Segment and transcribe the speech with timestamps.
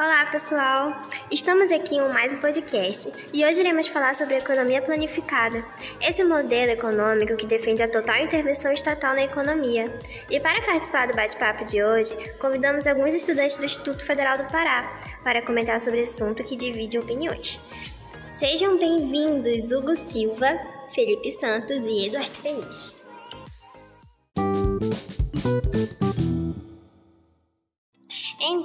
[0.00, 1.02] Olá, pessoal!
[1.28, 5.64] Estamos aqui em mais um podcast e hoje iremos falar sobre a economia planificada,
[6.00, 9.86] esse modelo econômico que defende a total intervenção estatal na economia.
[10.30, 14.88] E para participar do bate-papo de hoje, convidamos alguns estudantes do Instituto Federal do Pará
[15.24, 17.58] para comentar sobre o assunto que divide opiniões.
[18.36, 20.60] Sejam bem-vindos Hugo Silva,
[20.94, 22.96] Felipe Santos e Eduardo Feliz.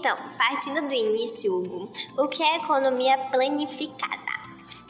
[0.03, 4.33] Então, partindo do início, Hugo, o que é economia planificada?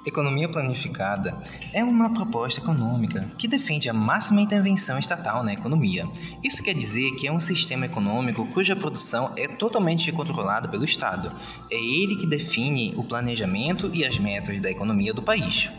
[0.03, 1.39] Economia planificada
[1.71, 6.09] é uma proposta econômica que defende a máxima intervenção estatal na economia.
[6.43, 11.31] Isso quer dizer que é um sistema econômico cuja produção é totalmente controlada pelo Estado.
[11.69, 15.69] É ele que define o planejamento e as metas da economia do país.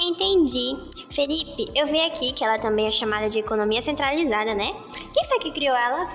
[0.00, 0.76] Entendi.
[1.12, 4.72] Felipe, eu vi aqui que ela também é chamada de economia centralizada, né?
[5.14, 6.10] Quem foi que criou ela?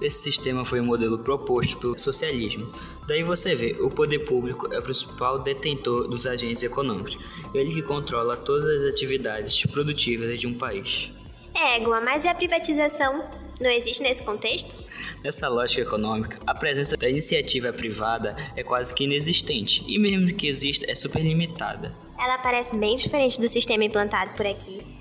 [0.00, 2.68] Esse sistema foi o um modelo proposto pelo socialismo.
[3.06, 7.18] Daí você vê, o poder público é o principal detentor dos agentes econômicos,
[7.52, 11.12] ele que controla todas as atividades produtivas de um país.
[11.54, 13.22] Égua, mas e a privatização?
[13.60, 14.82] Não existe nesse contexto?
[15.22, 20.48] Nessa lógica econômica, a presença da iniciativa privada é quase que inexistente, e mesmo que
[20.48, 21.94] exista, é super limitada.
[22.18, 24.99] Ela parece bem diferente do sistema implantado por aqui.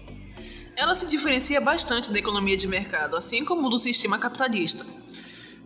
[0.79, 4.85] Ela se diferencia bastante da economia de mercado, assim como do sistema capitalista.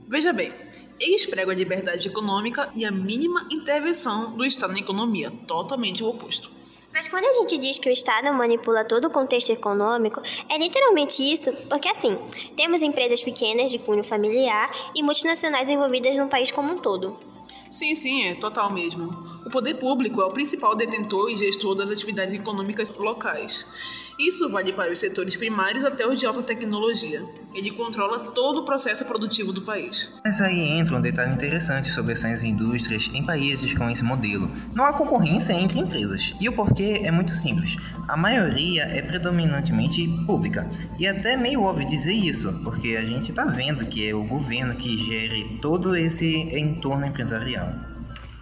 [0.08, 0.52] Veja bem,
[1.00, 6.09] eles pregam a liberdade econômica e a mínima intervenção do Estado na economia, totalmente o
[6.09, 6.50] oposto.
[6.91, 10.19] Mas quando a gente diz que o Estado manipula todo o contexto econômico,
[10.50, 12.17] é literalmente isso, porque assim,
[12.58, 17.33] temos empresas pequenas de cunho familiar e multinacionais envolvidas no país como um todo.
[17.70, 19.34] Sim, sim, é total mesmo.
[19.46, 23.66] O poder público é o principal detentor e gestor das atividades econômicas locais.
[24.20, 27.26] Isso vale para os setores primários até os de alta tecnologia.
[27.54, 30.12] Ele controla todo o processo produtivo do país.
[30.24, 34.50] Mas aí entra um detalhe interessante sobre essas indústrias em países com esse modelo.
[34.74, 36.36] Não há concorrência entre empresas.
[36.40, 37.78] E o porquê é muito simples.
[38.08, 40.69] A maioria é predominantemente pública.
[41.00, 44.75] E até meio óbvio dizer isso, porque a gente está vendo que é o governo
[44.75, 47.43] que gere todo esse entorno empresarial.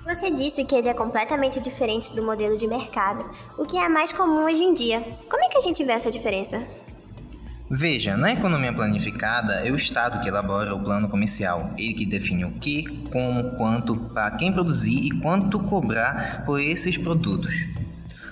[0.05, 3.23] Você disse que ele é completamente diferente do modelo de mercado,
[3.57, 5.01] o que é mais comum hoje em dia.
[5.29, 6.61] Como é que a gente vê essa diferença?
[7.69, 12.43] Veja, na economia planificada é o Estado que elabora o plano comercial, ele que define
[12.43, 17.65] o que, como, quanto, para quem produzir e quanto cobrar por esses produtos.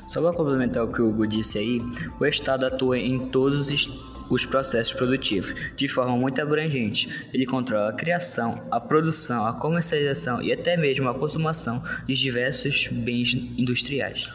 [0.09, 1.81] Só para complementar o que o Hugo disse aí,
[2.19, 3.88] o Estado atua em todos os
[4.29, 7.28] os processos produtivos de forma muito abrangente.
[7.34, 12.88] Ele controla a criação, a produção, a comercialização e até mesmo a consumação de diversos
[12.88, 14.31] bens industriais.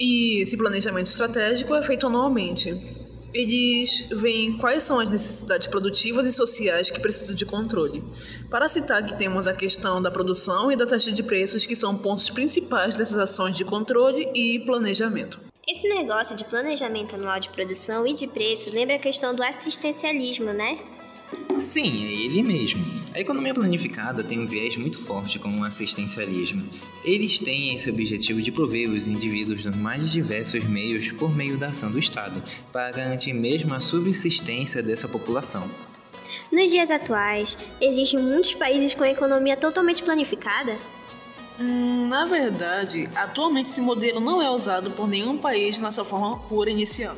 [0.00, 2.76] E esse planejamento estratégico é feito anualmente.
[3.34, 8.02] Eles veem quais são as necessidades produtivas e sociais que precisam de controle.
[8.48, 11.96] Para citar que temos a questão da produção e da taxa de preços, que são
[11.96, 15.47] pontos principais dessas ações de controle e planejamento.
[15.70, 20.50] Esse negócio de planejamento anual de produção e de preços lembra a questão do assistencialismo,
[20.50, 20.78] né?
[21.58, 22.82] Sim, é ele mesmo.
[23.12, 26.66] A economia planificada tem um viés muito forte como o assistencialismo.
[27.04, 31.66] Eles têm esse objetivo de prover os indivíduos nos mais diversos meios por meio da
[31.66, 32.42] ação do Estado,
[32.72, 35.70] para garantir mesmo a subsistência dessa população.
[36.50, 40.78] Nos dias atuais, existem muitos países com economia totalmente planificada?
[41.60, 46.38] Hum, na verdade, atualmente esse modelo não é usado por nenhum país na sua forma
[46.48, 47.16] pura inicial.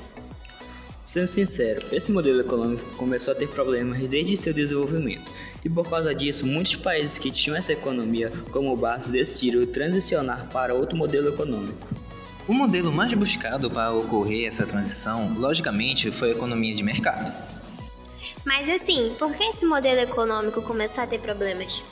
[1.05, 5.31] Sendo sincero, esse modelo econômico começou a ter problemas desde seu desenvolvimento,
[5.65, 10.73] e por causa disso, muitos países que tinham essa economia como base decidiram transicionar para
[10.73, 11.89] outro modelo econômico.
[12.49, 17.31] O modelo mais buscado para ocorrer essa transição, logicamente, foi a economia de mercado.
[18.45, 21.83] Mas assim, por que esse modelo econômico começou a ter problemas?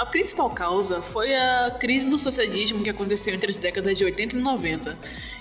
[0.00, 4.34] A principal causa foi a crise do socialismo que aconteceu entre as décadas de 80
[4.34, 4.98] e 90.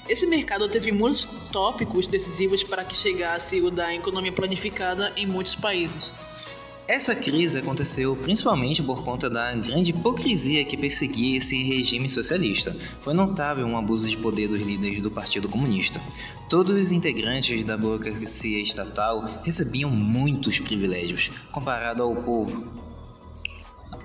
[0.09, 5.55] Esse mercado teve muitos tópicos decisivos para que chegasse o da economia planificada em muitos
[5.55, 6.11] países.
[6.89, 12.75] Essa crise aconteceu principalmente por conta da grande hipocrisia que perseguia esse regime socialista.
[12.99, 16.01] Foi notável um abuso de poder dos líderes do Partido Comunista.
[16.49, 22.88] Todos os integrantes da burocracia estatal recebiam muitos privilégios comparado ao povo,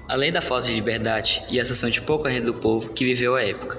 [0.06, 3.37] Além da falta de liberdade e a ascensão de pouca renda do povo que viveu
[3.37, 3.79] a época,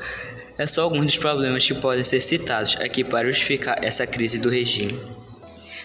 [0.58, 4.50] é só alguns dos problemas que podem ser citados aqui para justificar essa crise do
[4.50, 5.00] regime.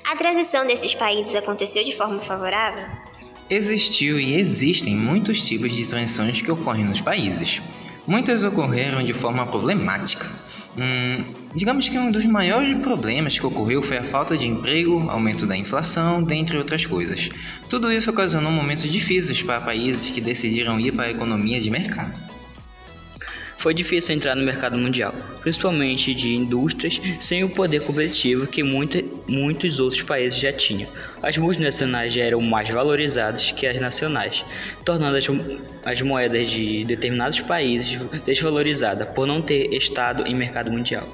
[0.05, 2.85] A transição desses países aconteceu de forma favorável?
[3.51, 7.61] Existiu e existem muitos tipos de transições que ocorrem nos países.
[8.07, 10.31] Muitas ocorreram de forma problemática.
[10.81, 11.15] Hum,
[11.55, 15.55] digamos que um dos maiores problemas que ocorreu foi a falta de emprego, aumento da
[15.55, 17.29] inflação, dentre outras coisas.
[17.69, 22.30] Tudo isso ocasionou momentos difíceis para países que decidiram ir para a economia de mercado.
[23.61, 29.05] Foi difícil entrar no mercado mundial, principalmente de indústrias sem o poder competitivo que muita,
[29.29, 30.89] muitos outros países já tinham.
[31.23, 34.47] As multinacionais já eram mais valorizadas que as nacionais,
[34.83, 35.27] tornando as,
[35.85, 41.07] as moedas de determinados países desvalorizadas por não ter estado em mercado mundial.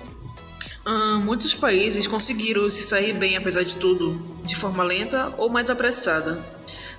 [0.85, 5.69] Ah, muitos países conseguiram se sair bem, apesar de tudo, de forma lenta ou mais
[5.69, 6.39] apressada.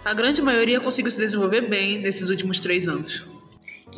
[0.03, 3.36] A grande maioria conseguiu se desenvolver bem nesses últimos três anos.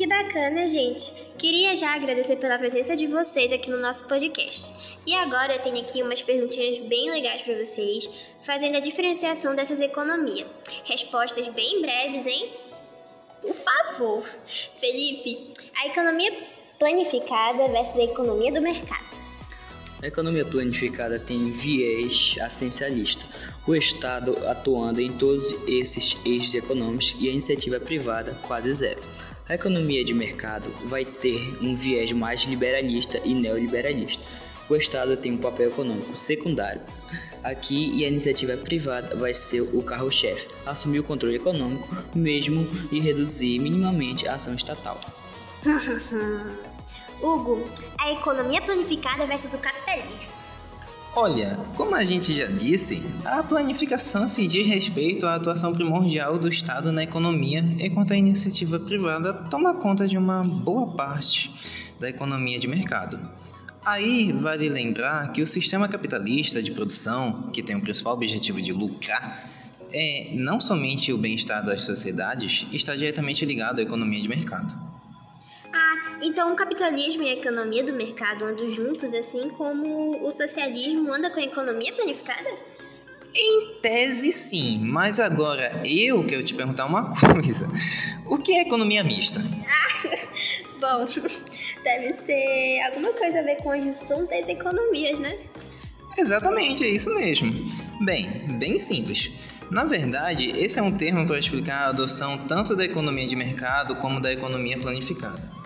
[0.00, 1.12] Que bacana, gente!
[1.36, 4.98] Queria já agradecer pela presença de vocês aqui no nosso podcast.
[5.06, 8.08] E agora eu tenho aqui umas perguntinhas bem legais para vocês,
[8.40, 10.48] fazendo a diferenciação dessas economias.
[10.84, 12.50] Respostas bem breves, hein?
[13.42, 14.24] Por favor.
[14.80, 16.32] Felipe, a economia
[16.78, 19.04] planificada versus a economia do mercado.
[20.02, 23.22] A economia planificada tem viés essencialista,
[23.68, 29.02] o Estado atuando em todos esses eixos econômicos e a iniciativa privada quase zero.
[29.50, 34.22] A economia de mercado vai ter um viés mais liberalista e neoliberalista.
[34.68, 36.80] O Estado tem um papel econômico secundário
[37.42, 43.00] aqui e a iniciativa privada vai ser o carro-chefe, assumir o controle econômico mesmo e
[43.00, 45.00] reduzir minimamente a ação estatal.
[47.20, 47.68] Hugo,
[47.98, 50.39] a economia planificada versus o capitalismo.
[51.16, 56.48] Olha, como a gente já disse, a planificação se diz respeito à atuação primordial do
[56.48, 61.52] Estado na economia, enquanto a iniciativa privada toma conta de uma boa parte
[61.98, 63.18] da economia de mercado.
[63.84, 68.72] Aí vale lembrar que o sistema capitalista de produção, que tem o principal objetivo de
[68.72, 69.50] lucrar,
[69.92, 74.79] é não somente o bem-estar das sociedades, está diretamente ligado à economia de mercado.
[76.22, 81.30] Então, o capitalismo e a economia do mercado andam juntos, assim como o socialismo anda
[81.30, 82.50] com a economia planificada?
[83.34, 87.70] Em tese, sim, mas agora eu quero te perguntar uma coisa:
[88.26, 89.40] o que é economia mista?
[90.78, 91.06] bom,
[91.82, 95.38] deve ser alguma coisa a ver com a junção das economias, né?
[96.18, 97.50] Exatamente, é isso mesmo.
[98.04, 99.30] Bem, bem simples.
[99.70, 103.94] Na verdade, esse é um termo para explicar a adoção tanto da economia de mercado
[103.94, 105.59] como da economia planificada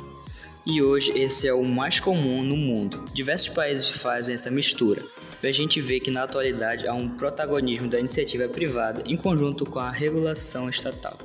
[0.66, 3.04] e hoje esse é o mais comum no mundo.
[3.12, 5.02] Diversos países fazem essa mistura.
[5.42, 9.66] E a gente vê que na atualidade há um protagonismo da iniciativa privada em conjunto
[9.66, 11.18] com a regulação estatal.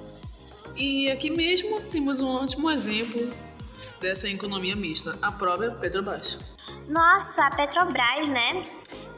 [0.76, 3.30] E aqui mesmo temos um ótimo exemplo
[4.02, 6.40] dessa economia mista, a própria Petrobras.
[6.88, 8.64] Nossa, a Petrobras, né?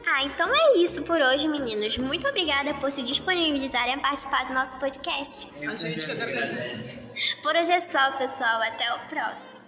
[0.06, 1.96] Ah, então é isso por hoje, meninos.
[1.98, 5.52] Muito obrigada por se disponibilizarem a participar do nosso podcast.
[5.64, 7.36] A gente que agradece.
[7.42, 8.60] Por hoje é só, pessoal.
[8.62, 9.61] Até o próximo.